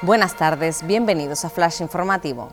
[0.00, 2.50] Buenas tardes, bienvenidos a Flash Informativo.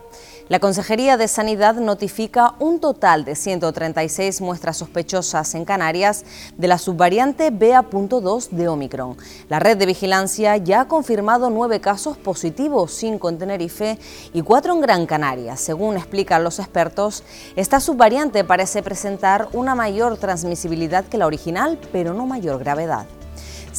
[0.48, 6.24] La Consejería de Sanidad notifica un total de 136 muestras sospechosas en Canarias
[6.56, 9.16] de la subvariante BA.2 de Omicron.
[9.48, 13.96] La red de vigilancia ya ha confirmado nueve casos positivos, cinco en Tenerife
[14.32, 15.56] y cuatro en Gran Canaria.
[15.56, 17.22] Según explican los expertos,
[17.54, 23.06] esta subvariante parece presentar una mayor transmisibilidad que la original, pero no mayor gravedad.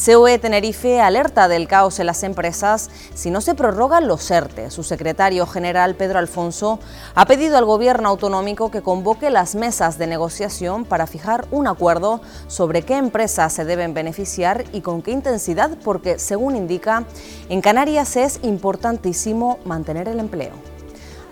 [0.06, 4.70] COE Tenerife alerta del caos en las empresas si no se prorrogan los ERTE.
[4.70, 6.80] Su secretario general, Pedro Alfonso,
[7.16, 12.22] ha pedido al gobierno autonómico que convoque las mesas de negociación para fijar un acuerdo
[12.48, 17.04] sobre qué empresas se deben beneficiar y con qué intensidad, porque, según indica,
[17.50, 20.77] en Canarias es importantísimo mantener el empleo.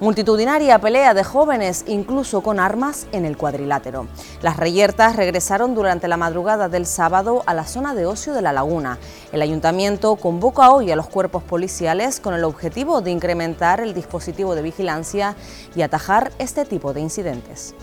[0.02, 4.08] Multitudinaria pelea de jóvenes, incluso con armas, en el cuadrilátero.
[4.42, 8.52] Las reyertas regresaron durante la madrugada del sábado a la zona de ocio de la
[8.52, 8.98] laguna.
[9.32, 14.54] El ayuntamiento convoca hoy a los cuerpos policiales con el objetivo de incrementar el dispositivo
[14.54, 15.34] de vigilancia
[15.78, 17.74] y atajar este tipo de incidentes.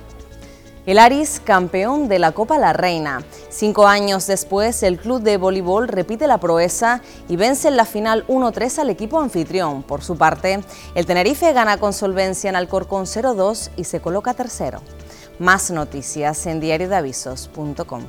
[0.84, 3.22] El Aris, campeón de la Copa La Reina.
[3.50, 8.26] Cinco años después, el club de voleibol repite la proeza y vence en la final
[8.26, 9.84] 1-3 al equipo anfitrión.
[9.84, 10.58] Por su parte,
[10.96, 14.82] el Tenerife gana con solvencia en Alcorcón 0-2 y se coloca tercero.
[15.38, 18.02] Más noticias en diariodeavisos.com.